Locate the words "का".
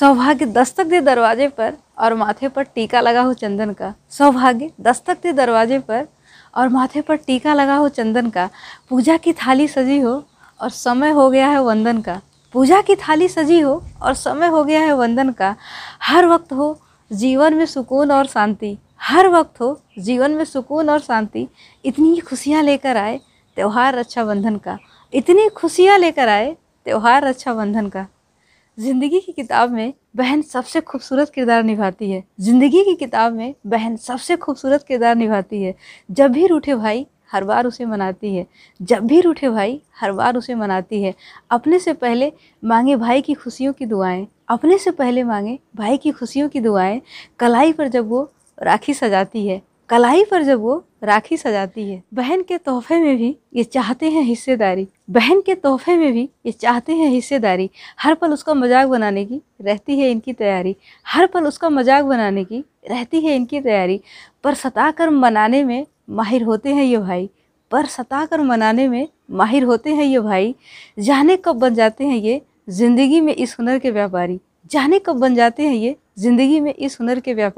3.72-3.92, 8.30-8.48, 12.00-12.20, 15.30-15.54, 24.56-24.78, 27.88-28.06